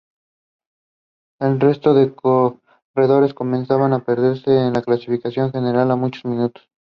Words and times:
El 1.39 1.59
resto 1.59 1.93
de 1.93 2.15
corredores, 2.15 3.35
comenzaban 3.35 3.93
a 3.93 4.03
perderse 4.03 4.49
en 4.49 4.73
la 4.73 4.81
clasificación 4.81 5.51
general, 5.51 5.91
a 5.91 5.95
muchos 5.95 6.25
minutos. 6.25 6.67